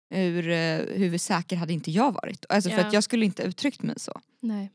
hur, 0.10 0.50
eh, 0.50 0.80
hur 0.98 1.18
säker 1.18 1.56
hade 1.56 1.74
inte 1.74 1.92
jag 1.92 2.12
varit? 2.12 2.46
Alltså 2.50 2.70
för 2.70 2.78
Ja. 2.78 2.88
att 2.88 2.94
jag 2.94 3.04
skulle 3.04 3.26
inte 3.26 3.44
uttryckt 3.44 3.82
mig 3.84 4.00
så. 4.00 4.22
Nej. 4.40 4.72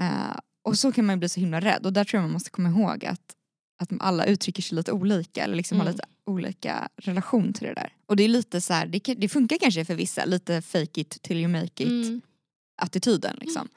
Eh, 0.00 0.36
och 0.62 0.78
så 0.78 0.92
kan 0.92 1.06
man 1.06 1.14
ju 1.16 1.18
bli 1.18 1.28
så 1.28 1.40
himla 1.40 1.60
rädd 1.60 1.86
och 1.86 1.92
där 1.92 2.04
tror 2.04 2.18
jag 2.18 2.24
man 2.24 2.32
måste 2.32 2.50
komma 2.50 2.68
ihåg 2.68 3.04
att, 3.04 3.36
att 3.82 3.88
alla 4.00 4.24
uttrycker 4.26 4.62
sig 4.62 4.76
lite 4.76 4.92
olika 4.92 5.44
eller 5.44 5.54
liksom 5.56 5.78
har 5.78 5.84
Mm. 5.86 5.92
lite 5.94 6.04
olika 6.26 6.88
relation 6.96 7.52
till 7.52 7.66
det 7.66 7.74
där. 7.74 7.92
Och 8.06 8.16
det 8.16 8.22
är 8.22 8.28
lite 8.28 8.60
så 8.60 8.72
här, 8.72 8.86
det, 8.86 9.00
kan- 9.00 9.20
det 9.20 9.28
funkar 9.28 9.58
kanske 9.60 9.84
för 9.84 9.94
vissa, 9.94 10.24
lite 10.24 10.62
fake 10.62 11.00
it 11.00 11.22
till 11.22 11.36
you 11.38 11.48
make 11.48 11.64
it 11.84 11.88
Mm. 12.06 12.20
attityden 12.82 13.36
liksom. 13.40 13.68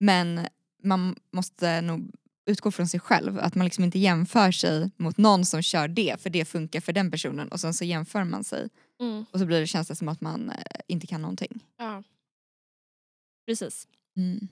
Men 0.00 0.40
man 0.82 1.16
måste 1.32 1.80
nog 1.80 2.10
utgå 2.46 2.70
från 2.70 2.88
sig 2.88 3.00
själv, 3.00 3.38
att 3.38 3.54
man 3.54 3.64
liksom 3.64 3.84
inte 3.84 3.98
jämför 3.98 4.52
sig 4.52 4.90
mot 4.96 5.16
någon 5.18 5.44
som 5.44 5.62
kör 5.62 5.88
det 5.88 6.20
för 6.22 6.30
det 6.30 6.44
funkar 6.44 6.80
för 6.80 6.92
den 6.92 7.10
personen 7.10 7.48
och 7.48 7.60
sen 7.60 7.74
så 7.74 7.84
jämför 7.84 8.24
man 8.24 8.44
sig 8.44 8.68
Mm. 9.00 9.24
och 9.32 9.38
så 9.38 9.46
blir 9.46 9.60
det, 9.60 9.66
känns 9.66 9.88
det 9.88 9.96
som 9.96 10.08
att 10.08 10.20
man 10.20 10.50
eh, 10.50 10.56
inte 10.86 11.06
kan 11.06 11.22
någonting. 11.22 11.64
Ja. 11.78 12.02
Precis. 13.46 13.88
Mm. 14.16 14.48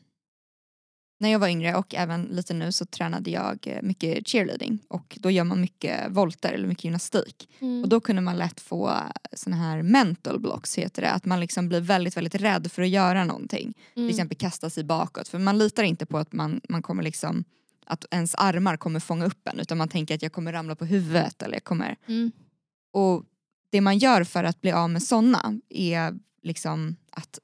när 1.21 1.29
jag 1.29 1.39
var 1.39 1.49
yngre 1.49 1.75
och 1.77 1.95
även 1.95 2.23
lite 2.25 2.55
nu 2.55 2.73
så 2.73 2.87
tränade 2.87 3.31
jag 3.31 3.67
eh, 3.67 3.83
mycket 3.83 4.29
cheerleading 4.29 4.79
och 4.89 5.19
då 5.21 5.31
gör 5.31 5.45
man 5.45 5.61
mycket 5.61 6.11
volter 6.11 6.53
eller 6.53 6.69
mycket 6.69 6.85
gymnastik. 6.85 7.49
Mm. 7.61 7.83
Och 7.83 7.89
då 7.89 8.01
kunde 8.01 8.23
man 8.23 8.37
lätt 8.37 8.61
få 8.61 8.93
såna 9.33 9.57
här 9.57 9.83
mental 9.83 10.41
blocks 10.41 10.79
heter 10.79 11.03
det, 11.03 11.11
att 11.11 11.25
man 11.25 11.41
liksom 11.41 11.69
blir 11.69 11.81
väldigt 11.81 12.17
väldigt 12.17 12.35
rädd 12.35 12.73
för 12.73 12.83
att 12.83 12.89
göra 12.89 13.25
någonting. 13.25 13.63
Mm. 13.63 13.75
Till 13.95 14.11
exempel 14.11 14.39
kasta 14.39 14.71
sig 14.71 14.85
bakåt 14.85 15.29
för 15.29 15.39
man 15.39 15.59
litar 15.59 15.83
inte 15.83 16.07
på 16.07 16.19
att 16.19 16.33
man, 16.33 16.61
man 16.69 16.83
kommer 16.83 17.03
liksom 17.03 17.45
att 17.87 18.05
ens 18.11 18.35
armar 18.35 18.77
kommer 18.77 19.01
fånga 19.01 19.25
upp 19.25 19.49
en 19.49 19.61
utan 19.61 19.79
man 19.79 19.89
tänker 19.89 20.15
att 20.15 20.23
jag 20.23 20.33
kommer 20.33 20.53
ramla 20.53 20.75
på 20.75 20.85
huvudet 20.85 21.43
eller 21.43 21.55
jag 21.55 21.65
kommer 21.65 21.97
Mm. 22.07 22.33
och 22.93 23.25
det 23.73 23.81
man 23.81 23.99
gör 23.99 24.25
för 24.25 24.45
att 24.45 24.61
bli 24.61 24.73
av 24.73 24.91
med 24.91 25.03
såna 25.03 25.61
är 25.69 26.15
liksom 26.43 26.97
att, 27.13 27.39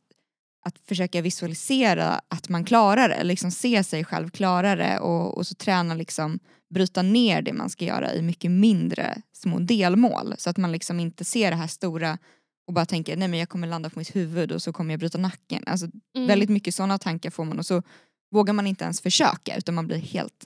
att 0.64 0.78
försöka 0.78 1.22
visualisera 1.22 2.20
att 2.28 2.48
man 2.48 2.64
klarar 2.64 3.08
det, 3.08 3.24
liksom 3.24 3.50
se 3.50 3.84
sig 3.84 4.04
själv 4.04 4.30
klara 4.30 4.76
det 4.76 4.98
och, 4.98 5.36
och 5.36 5.46
så 5.46 5.54
träna 5.54 5.94
liksom 5.94 6.38
bryta 6.70 7.02
ner 7.02 7.42
det 7.42 7.52
man 7.52 7.70
ska 7.70 7.84
göra 7.84 8.14
i 8.14 8.22
mycket 8.22 8.50
mindre 8.50 9.22
små 9.32 9.58
delmål 9.58 10.34
så 10.38 10.50
att 10.50 10.56
man 10.56 10.72
liksom 10.72 11.00
inte 11.00 11.24
ser 11.24 11.50
det 11.50 11.56
här 11.56 11.66
stora 11.66 12.18
och 12.66 12.72
bara 12.74 12.86
tänker 12.86 13.16
nej 13.16 13.28
men 13.28 13.38
jag 13.38 13.48
kommer 13.48 13.68
landa 13.68 13.90
på 13.90 13.98
mitt 13.98 14.16
huvud 14.16 14.52
och 14.52 14.62
så 14.62 14.72
kommer 14.72 14.92
jag 14.92 15.00
bryta 15.00 15.18
nacken. 15.18 15.62
Alltså 15.66 15.86
Mm. 16.16 16.28
väldigt 16.28 16.50
mycket 16.50 16.74
sådana 16.74 16.98
tankar 16.98 17.30
får 17.30 17.44
man 17.44 17.58
och 17.58 17.66
så 17.66 17.82
vågar 18.30 18.54
man 18.54 18.66
inte 18.66 18.84
ens 18.84 19.00
försöka 19.00 19.56
utan 19.56 19.74
man 19.74 19.86
blir 19.86 19.98
helt 19.98 20.44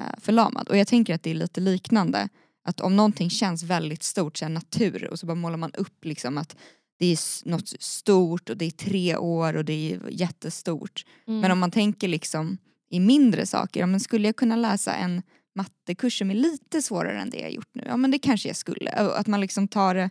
eh, 0.00 0.20
förlamad. 0.20 0.68
Och 0.68 0.76
jag 0.76 0.86
tänker 0.86 1.14
att 1.14 1.22
det 1.22 1.30
är 1.30 1.34
lite 1.34 1.60
liknande. 1.60 2.28
Att 2.64 2.80
om 2.80 2.96
någonting 2.96 3.30
känns 3.30 3.62
väldigt 3.62 4.02
stort, 4.02 4.36
så 4.36 4.48
natur, 4.48 5.08
och 5.10 5.18
så 5.18 5.26
bara 5.26 5.34
målar 5.34 5.56
man 5.56 5.72
upp 5.74 6.04
liksom 6.04 6.38
att 6.38 6.56
det 6.98 7.06
är 7.06 7.48
något 7.48 7.68
stort 7.82 8.50
och 8.50 8.56
det 8.56 8.64
är 8.64 8.70
tre 8.70 9.16
år 9.16 9.56
och 9.56 9.64
det 9.64 9.92
är 9.92 10.10
jättestort. 10.10 11.04
Mm. 11.26 11.40
Men 11.40 11.50
om 11.50 11.58
man 11.58 11.70
tänker 11.70 12.08
liksom 12.08 12.58
i 12.90 13.00
mindre 13.00 13.46
saker, 13.46 13.80
ja, 13.80 13.86
men 13.86 14.00
skulle 14.00 14.28
jag 14.28 14.36
kunna 14.36 14.56
läsa 14.56 14.94
en 14.94 15.22
mattekurs 15.54 16.18
som 16.18 16.30
är 16.30 16.34
lite 16.34 16.82
svårare 16.82 17.20
än 17.20 17.30
det 17.30 17.40
jag 17.40 17.52
gjort 17.52 17.74
nu? 17.74 17.84
Ja 17.86 17.96
men 17.96 18.10
det 18.10 18.18
kanske 18.18 18.48
jag 18.48 18.56
skulle. 18.56 18.90
Att 18.90 19.26
man 19.26 19.40
liksom 19.40 19.68
tar 19.68 19.94
det 19.94 20.10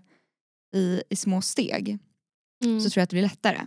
i, 0.75 1.03
i 1.10 1.15
små 1.15 1.41
steg 1.41 2.00
Mm. 2.63 2.79
så 2.81 2.89
tror 2.89 3.01
jag 3.01 3.03
att 3.03 3.10
det 3.10 3.13
blir 3.13 3.24
lättare. 3.24 3.62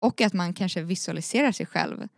Och 0.00 0.20
att 0.20 0.32
man 0.32 0.54
kanske 0.54 0.82
visualiserar 0.82 1.52
sig 1.52 1.66
själv. 1.66 2.08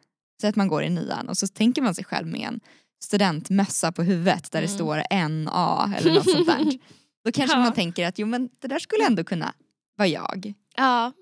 Så 0.40 0.46
att 0.46 0.56
man 0.56 0.68
går 0.68 0.82
i 0.82 0.90
nian 0.90 1.28
och 1.28 1.38
så 1.38 1.46
tänker 1.46 1.82
man 1.82 1.94
sig 1.94 2.04
själv 2.04 2.26
med 2.26 2.40
en 2.40 2.60
studentmössa 3.04 3.92
på 3.92 4.02
huvudet 4.02 4.52
där 4.52 4.60
det 4.60 4.66
Mm. 4.66 4.76
står 4.78 5.02
NA 5.28 5.94
eller 5.98 6.14
något 6.14 6.30
sånt 6.30 6.46
där. 6.46 6.64
Då 7.24 7.32
kanske 7.32 7.56
Ja. 7.56 7.62
man 7.62 7.72
tänker 7.72 8.06
att 8.08 8.18
jo 8.18 8.26
men 8.26 8.48
det 8.58 8.68
där 8.68 8.78
skulle 8.78 9.06
ändå 9.06 9.24
kunna 9.24 9.54
vara 9.96 10.08
jag. 10.08 10.54
Ja, 10.76 11.12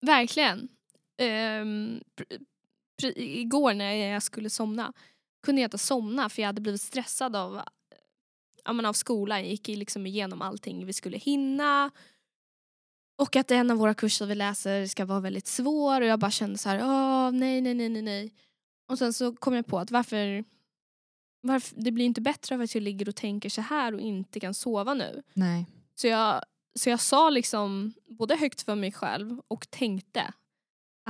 verkligen. 0.00 0.68
Pr- 3.02 3.12
igår 3.16 3.74
när 3.74 3.94
jag 3.94 4.22
skulle 4.22 4.50
somna 4.50 4.92
kunde 5.42 5.60
jag 5.60 5.66
inte 5.66 5.78
somna 5.78 6.28
för 6.28 6.42
jag 6.42 6.46
hade 6.46 6.60
blivit 6.60 6.80
stressad 6.82 7.36
av, 7.36 7.60
ja, 8.64 8.72
men 8.72 8.86
av 8.86 8.92
skolan. 8.92 9.38
Jag 9.38 9.48
gick 9.50 9.68
liksom 9.68 10.06
igenom 10.06 10.42
allting 10.42 10.86
vi 10.86 10.92
skulle 10.92 11.18
hinna. 11.18 11.90
Och 13.18 13.36
att 13.36 13.50
en 13.50 13.70
av 13.70 13.76
våra 13.76 13.94
kurser 13.94 14.26
vi 14.26 14.34
läser 14.34 14.86
ska 14.86 15.04
vara 15.04 15.20
väldigt 15.20 15.46
svår 15.46 16.00
och 16.00 16.06
jag 16.06 16.18
bara 16.18 16.30
kände 16.30 16.58
så 16.58 16.68
här, 16.68 16.80
åh 16.82 17.30
nej 17.32 17.60
nej 17.60 17.74
nej 17.74 17.88
nej 17.88 18.02
nej. 18.02 18.32
Och 18.88 18.98
sen 18.98 19.12
så 19.12 19.36
kom 19.36 19.54
jag 19.54 19.66
på 19.66 19.78
att 19.78 19.90
varför, 19.90 20.44
varför 21.46 21.74
det 21.78 21.90
blir 21.92 22.04
inte 22.04 22.20
bättre 22.20 22.54
av 22.54 22.60
att 22.60 22.74
jag 22.74 22.82
ligger 22.82 23.08
och 23.08 23.16
tänker 23.16 23.48
så 23.48 23.60
här 23.60 23.94
och 23.94 24.00
inte 24.00 24.40
kan 24.40 24.54
sova 24.54 24.94
nu. 24.94 25.22
Nej. 25.34 25.66
Så 25.94 26.06
jag, 26.06 26.42
så 26.78 26.90
jag 26.90 27.00
sa 27.00 27.30
liksom 27.30 27.92
både 28.08 28.36
högt 28.36 28.62
för 28.62 28.74
mig 28.74 28.92
själv 28.92 29.40
och 29.48 29.70
tänkte 29.70 30.32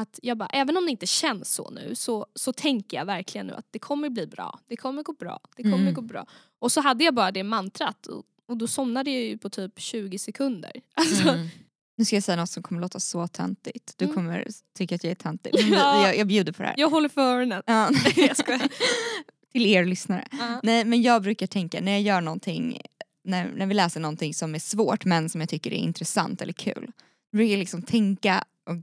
att 0.01 0.19
jag 0.23 0.37
bara, 0.39 0.49
även 0.49 0.77
om 0.77 0.85
det 0.85 0.91
inte 0.91 1.07
känns 1.07 1.55
så 1.55 1.71
nu 1.71 1.95
så, 1.95 2.27
så 2.35 2.53
tänker 2.53 2.97
jag 2.97 3.05
verkligen 3.05 3.47
nu 3.47 3.53
att 3.53 3.67
det 3.71 3.79
kommer 3.79 4.09
bli 4.11 4.27
bra. 4.27 4.61
Det 4.67 4.77
kommer 4.77 5.03
gå 5.03 5.13
bra. 5.13 5.41
Det 5.57 5.63
kommer 5.63 5.77
Mm. 5.79 5.95
gå 5.95 6.01
bra. 6.01 6.27
Och 6.59 6.73
så 6.73 6.81
hade 6.81 7.05
jag 7.05 7.15
bara 7.15 7.31
det 7.33 7.43
mantrat 7.43 8.07
och, 8.07 8.25
och 8.49 8.57
då 8.57 8.67
somnade 8.67 9.11
jag 9.11 9.23
ju 9.23 9.39
på 9.39 9.51
typ 9.51 9.81
20 9.81 10.19
sekunder. 10.19 10.73
Alltså, 10.95 11.29
Mm. 11.29 11.49
Nu 11.99 12.05
ska 12.05 12.17
jag 12.17 12.23
säga 12.23 12.37
något 12.37 12.51
som 12.51 12.63
kommer 12.63 12.81
låta 12.81 13.01
så 13.01 13.29
töntigt. 13.29 13.95
Du 13.99 14.05
Mm. 14.05 14.15
kommer 14.15 14.47
tycka 14.79 14.95
att 14.95 15.05
jag 15.05 15.11
är 15.11 15.15
töntig. 15.15 15.53
Ja. 15.71 16.07
jag, 16.07 16.17
jag 16.17 16.27
bjuder 16.27 16.53
på 16.53 16.63
det 16.63 16.69
här. 16.69 16.75
Jag 16.79 16.91
håller 16.91 17.09
för 17.09 17.21
öronen. 17.21 17.63
Ja. 17.67 17.91
Jag 18.17 18.37
skojar. 18.37 18.69
Till 19.57 19.67
er 19.67 19.85
lyssnare. 19.85 20.29
Ja. 20.31 20.61
Nej 20.63 20.85
men 20.85 21.03
jag 21.03 21.23
brukar 21.23 21.47
tänka 21.47 21.81
när 21.81 21.93
jag 21.93 22.01
gör 22.01 22.21
någonting, 22.21 22.81
när, 23.25 23.53
när 23.57 23.67
vi 23.67 23.75
läser 23.75 24.01
någonting 24.01 24.35
som 24.35 24.55
är 24.55 24.59
svårt 24.59 25.05
men 25.05 25.29
som 25.29 25.41
jag 25.41 25.51
tycker 25.51 25.71
är 25.73 25.77
intressant 25.77 26.43
eller 26.43 26.53
kul. 26.53 26.93
Då 27.33 27.37
brukar 27.37 27.51
jag 27.53 27.59
liksom 27.59 27.83
tänka, 27.83 28.45
och, 28.69 28.77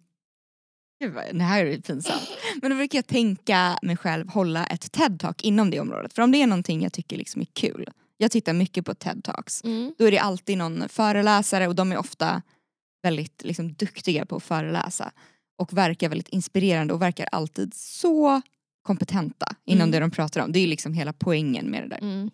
gud 1.01 1.13
vad, 1.13 1.35
det 1.35 1.43
här 1.43 1.65
är 1.65 1.77
pinsamt. 1.77 2.29
Men 2.61 2.71
då 2.71 2.77
brukar 2.77 2.97
jag 2.97 3.07
tänka 3.07 3.79
mig 3.81 3.97
själv 3.97 4.29
hålla 4.29 4.65
ett 4.65 4.91
TED-talk 4.91 5.41
inom 5.41 5.69
det 5.69 5.79
området. 5.79 6.13
För 6.13 6.21
om 6.21 6.31
det 6.31 6.41
är 6.41 6.47
någonting 6.47 6.83
jag 6.83 6.93
tycker 6.93 7.17
liksom 7.17 7.41
är 7.41 7.47
kul, 7.53 7.89
jag 8.17 8.31
tittar 8.31 8.53
mycket 8.53 8.85
på 8.85 8.93
TED-talks, 8.93 9.65
Mm. 9.65 9.93
då 9.97 10.05
är 10.05 10.11
det 10.11 10.19
alltid 10.19 10.57
någon 10.57 10.89
föreläsare 10.89 11.67
och 11.67 11.75
de 11.75 11.91
är 11.91 11.97
ofta 11.97 12.41
väldigt 13.03 13.43
liksom, 13.43 13.73
duktiga 13.73 14.25
på 14.25 14.35
att 14.35 14.43
föreläsa. 14.43 15.11
Och 15.57 15.73
verkar 15.77 16.09
väldigt 16.09 16.29
inspirerande 16.29 16.93
och 16.93 17.01
verkar 17.01 17.27
alltid 17.31 17.73
så 17.73 18.41
kompetenta 18.83 19.45
inom 19.65 19.81
Mm. 19.81 19.91
det 19.91 19.99
de 19.99 20.11
pratar 20.11 20.41
om. 20.41 20.51
Det 20.51 20.59
är 20.59 20.67
liksom 20.67 20.93
hela 20.93 21.13
poängen 21.13 21.65
med 21.65 21.83
det 21.83 21.87
där. 21.89 21.99
Mm. 22.01 22.29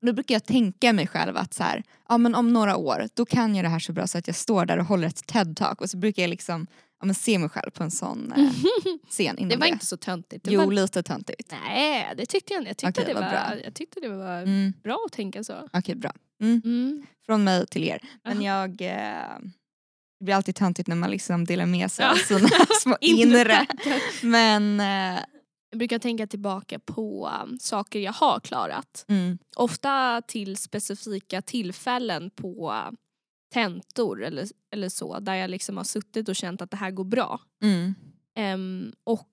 Och 0.00 0.06
då 0.06 0.12
brukar 0.12 0.34
jag 0.34 0.44
tänka 0.44 0.92
mig 0.92 1.06
själv 1.06 1.36
att 1.36 1.54
så 1.54 1.62
här, 1.62 1.82
ja, 2.08 2.18
men 2.18 2.34
om 2.34 2.52
några 2.52 2.76
år 2.76 3.08
då 3.14 3.24
kan 3.24 3.54
jag 3.56 3.64
det 3.64 3.68
här 3.68 3.78
så 3.78 3.92
bra 3.92 4.06
så 4.06 4.18
att 4.18 4.26
jag 4.26 4.36
står 4.36 4.66
där 4.66 4.78
och 4.78 4.84
håller 4.86 5.08
ett 5.08 5.26
TED-talk 5.32 5.74
och 5.80 5.90
så 5.90 5.96
brukar 5.96 6.22
jag 6.22 6.28
liksom 6.30 6.66
ja, 7.00 7.06
men 7.06 7.14
se 7.14 7.38
mig 7.38 7.48
själv 7.48 7.70
på 7.70 7.82
en 7.84 7.90
sån 7.90 8.32
eh, 8.36 8.50
scen 9.10 9.38
inom 9.38 9.48
Det 9.48 9.56
var 9.56 9.66
det. 9.66 9.72
inte 9.72 9.86
så 9.86 9.96
töntigt. 9.96 10.46
Jo, 10.50 10.64
var, 10.64 10.72
lite 10.72 11.02
töntigt. 11.02 11.52
nej, 11.66 12.12
det 12.16 12.26
tyckte 12.26 12.52
jag 12.52 12.60
inte. 12.60 12.68
Jag 12.68 12.76
tyckte, 12.94 13.02
Okej, 13.02 13.14
det, 13.14 13.20
var, 13.20 13.30
bra. 13.30 13.64
jag 13.64 13.74
tyckte 13.74 14.00
det 14.00 14.08
var 14.08 14.42
Mm, 14.42 14.72
bra 14.82 14.98
att 15.06 15.12
tänka 15.12 15.44
så. 15.44 15.68
Okej, 15.72 15.94
bra. 15.94 16.12
Mm. 16.40 16.62
Mm. 16.64 17.02
Från 17.26 17.44
mig 17.44 17.66
till 17.66 17.84
er. 17.84 18.00
Men 18.24 18.36
Aha. 18.36 18.42
jag... 18.46 18.80
Eh, 18.80 19.38
det 20.20 20.24
blir 20.24 20.34
alltid 20.34 20.54
töntigt 20.54 20.88
när 20.88 20.96
man 20.96 21.10
liksom 21.10 21.44
delar 21.44 21.66
med 21.66 21.92
sig 21.92 22.04
Ja. 22.04 22.12
av 22.12 22.16
sina 22.16 22.48
små 22.82 22.96
inre. 23.00 23.66
Men... 24.22 24.80
Eh, 24.80 25.20
Jag 25.72 25.78
brukar 25.78 25.98
tänka 25.98 26.26
tillbaka 26.26 26.78
på 26.78 27.30
um, 27.44 27.58
saker 27.58 28.00
jag 28.00 28.12
har 28.12 28.40
klarat. 28.40 29.04
mm, 29.08 29.38
Ofta 29.56 30.22
till 30.26 30.56
specifika 30.56 31.42
tillfällen 31.42 32.30
på 32.30 32.70
uh, 32.72 32.90
tentor 33.54 34.22
eller, 34.24 34.46
eller 34.70 34.88
så 34.88 35.18
där 35.20 35.34
jag 35.34 35.50
liksom 35.50 35.76
har 35.76 35.84
suttit 35.84 36.28
och 36.28 36.36
känt 36.36 36.62
att 36.62 36.70
det 36.70 36.76
här 36.76 36.90
går 36.90 37.04
bra. 37.04 37.40
mm, 37.62 37.94
Ehm, 38.34 38.92
och 39.04 39.28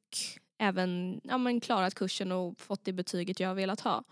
även 0.59 1.21
ja, 1.23 1.37
men 1.37 1.61
klarat 1.61 1.95
kursen 1.95 2.31
och 2.31 2.59
fått 2.61 2.85
det 2.85 2.93
betyget 2.93 3.39
jag 3.39 3.47
har 3.47 3.55
velat 3.55 3.79
ha. 3.81 4.03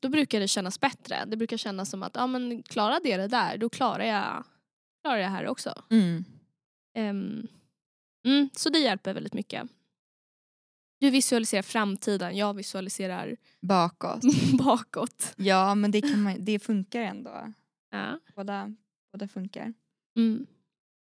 Då 0.00 0.08
brukar 0.08 0.40
det 0.40 0.48
kännas 0.48 0.80
bättre. 0.80 1.24
Det 1.26 1.36
brukar 1.36 1.56
kännas 1.56 1.90
som 1.90 2.02
att 2.02 2.16
ja, 2.16 2.26
men 2.26 2.62
klarade 2.62 3.08
jag 3.08 3.20
det 3.20 3.28
där 3.28 3.58
då 3.58 3.68
klarar 3.68 4.04
jag, 4.04 4.44
klarar 5.02 5.16
jag 5.18 5.26
det 5.30 5.36
här 5.36 5.46
också. 5.46 5.82
mm. 5.90 6.24
Ehm, 6.94 7.46
mm, 8.26 8.48
så 8.56 8.68
det 8.70 8.78
hjälper 8.78 9.14
väldigt 9.14 9.34
mycket. 9.34 9.62
Du 11.00 11.10
visualiserar 11.10 11.62
framtiden, 11.62 12.36
jag 12.36 12.54
visualiserar 12.54 13.36
Bakåt. 13.60 14.20
bakåt. 14.58 15.32
Ja 15.36 15.74
men 15.74 15.90
det, 15.90 16.00
kan 16.00 16.22
man, 16.22 16.44
det 16.44 16.58
funkar 16.58 17.00
ändå. 17.02 17.52
Ja. 17.90 18.18
Båda, 18.36 18.74
båda 19.12 19.28
funkar. 19.28 19.74
Mm. 20.16 20.46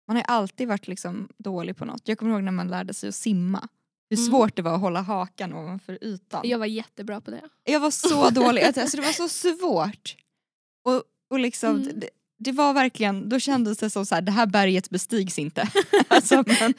Man 0.06 0.16
har 0.16 0.23
ju 0.23 0.26
alltid 0.28 0.68
varit 0.68 0.88
liksom 0.88 1.28
dålig 1.38 1.76
på 1.76 1.85
något. 1.85 2.08
Jag 2.08 2.18
kommer 2.18 2.32
ihåg 2.32 2.42
när 2.42 2.52
man 2.52 2.68
lärde 2.68 2.94
sig 2.94 3.08
att 3.08 3.14
simma. 3.14 3.68
Hur 4.11 4.16
Mm. 4.18 4.30
svårt 4.30 4.56
det 4.56 4.62
var 4.62 4.75
att 4.75 4.80
hålla 4.80 5.00
hakan 5.02 5.52
ovanför 5.54 5.99
ytan. 6.04 6.40
Jag 6.44 6.58
var 6.58 6.66
jättebra 6.66 7.20
på 7.20 7.30
det. 7.30 7.49
Jag 7.64 7.80
var 7.80 7.90
så 7.90 8.30
dålig, 8.40 8.62
alltså 8.62 8.97
det 8.97 9.02
var 9.02 9.12
så 9.12 9.28
svårt. 9.28 10.16
Och, 10.85 11.02
och 11.30 11.38
liksom, 11.38 11.76
Mm. 11.76 12.00
det, 12.00 12.08
det 12.38 12.52
var 12.52 12.75
verkligen, 12.75 13.28
då 13.28 13.38
kändes 13.38 13.78
det 13.78 13.90
som 13.90 14.07
så 14.07 14.14
här, 14.14 14.23
det 14.23 14.33
här 14.33 14.47
berget 14.47 14.90
bestigs 14.90 15.38
inte. 15.38 15.68
alltså, 16.09 16.45
men, 16.61 16.75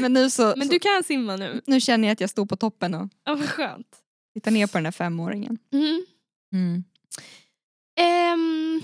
men 0.00 0.12
nu 0.12 0.30
så, 0.30 0.54
Men 0.56 0.68
du 0.68 0.78
kan 0.78 1.04
simma 1.04 1.36
nu. 1.36 1.60
nu 1.66 1.80
känner 1.80 2.08
jag 2.08 2.12
att 2.12 2.20
jag 2.20 2.30
står 2.30 2.46
på 2.46 2.56
toppen 2.56 2.94
och 2.94 3.08
Ja, 3.24 3.34
vad 3.34 3.48
skönt. 3.48 3.96
tittar 4.34 4.50
ner 4.50 4.66
på 4.66 4.78
den 4.78 4.84
här 4.84 4.92
femåringen. 4.92 5.58
Mm. 5.72 6.04
Mm. 6.52 6.84
Ehm, 8.00 8.80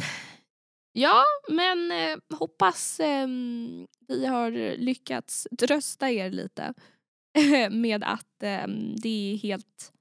ja, 0.93 1.25
men 1.49 1.90
eh, 1.93 2.19
hoppas 2.38 3.00
ehm, 3.00 3.87
vi 4.09 4.26
har 4.26 4.76
lyckats 4.79 5.49
trösta 5.59 6.11
er 6.11 6.31
lite 6.31 6.75
med 7.71 8.05
att 8.05 8.43
ehm, 8.43 8.97
det 8.97 9.33
är 9.33 9.37
helt 9.37 9.93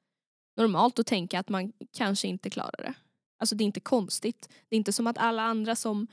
normalt 0.57 0.99
att 0.99 1.07
tänka 1.07 1.39
att 1.39 1.49
man 1.49 1.71
kanske 1.97 2.27
inte 2.27 2.49
klarar 2.49 2.77
det. 2.83 2.93
Alltså 3.39 3.55
det 3.55 3.63
är 3.63 3.65
inte 3.65 3.79
konstigt. 3.79 4.49
Det 4.69 4.75
är 4.75 4.77
inte 4.77 4.93
som 4.93 5.07
att 5.07 5.17
alla 5.17 5.43
andra 5.43 5.75
som 5.75 6.07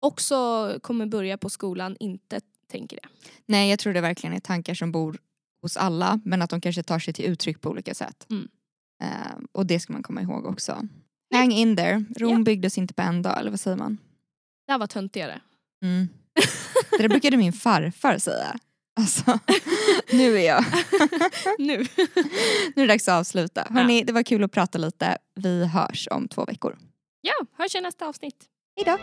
också 0.00 0.78
kommer 0.82 1.06
börja 1.06 1.38
på 1.38 1.50
skolan 1.50 1.96
inte 2.00 2.40
tänker 2.70 2.96
det. 3.02 3.08
Nej 3.46 3.70
jag 3.70 3.78
tror 3.78 3.92
det 3.92 4.00
verkligen 4.00 4.36
är 4.36 4.40
tankar 4.40 4.74
som 4.74 4.92
bor 4.92 5.18
hos 5.62 5.76
alla 5.76 6.20
men 6.24 6.42
att 6.42 6.50
de 6.50 6.60
kanske 6.60 6.82
tar 6.82 6.98
sig 6.98 7.14
till 7.14 7.24
uttryck 7.24 7.60
på 7.60 7.70
olika 7.70 7.94
sätt. 7.94 8.26
Mm. 8.30 8.48
Eh, 9.02 9.36
och 9.52 9.66
det 9.66 9.80
ska 9.80 9.92
man 9.92 10.02
komma 10.02 10.22
ihåg 10.22 10.46
också. 10.46 10.88
Hang 11.34 11.52
in 11.52 11.76
there, 11.76 12.04
Rom 12.16 12.38
Ja. 12.38 12.44
byggdes 12.44 12.78
inte 12.78 12.94
på 12.94 13.02
en 13.02 13.22
dag 13.22 13.38
eller 13.40 13.50
vad 13.50 13.60
säger 13.60 13.76
man? 13.76 13.98
Det 14.66 14.72
här 14.72 14.78
var 14.78 14.86
töntigare. 14.86 15.40
Mm. 15.82 16.08
Det 16.90 16.98
där 17.02 17.08
brukade 17.08 17.36
min 17.36 17.52
farfar 17.52 18.18
säga. 18.18 18.58
Alltså, 18.98 19.38
nu 20.10 20.38
är 20.38 20.46
jag. 20.46 20.64
nu. 21.58 21.86
Nu 22.76 22.82
är 22.82 22.86
det 22.86 22.86
dags 22.86 23.08
att 23.08 23.20
avsluta. 23.20 23.66
Hörrni, 23.70 24.04
det 24.04 24.12
var 24.12 24.22
kul 24.22 24.44
att 24.44 24.52
prata 24.52 24.78
lite. 24.78 25.18
Vi 25.34 25.66
hörs 25.66 26.08
om 26.10 26.28
två 26.28 26.44
veckor. 26.44 26.76
Ja, 27.20 27.46
hörs 27.58 27.74
i 27.74 27.80
nästa 27.80 28.06
avsnitt. 28.06 28.44
Hejdå! 28.76 28.98